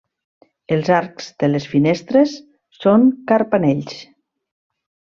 Els 0.75 0.89
arcs 0.99 1.27
de 1.43 1.49
les 1.51 1.69
finestres 1.75 2.33
són 2.81 3.07
carpanells. 3.33 3.97